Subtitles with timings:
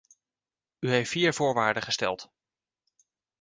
[0.79, 2.31] U heeft vier voorwaarden gesteld.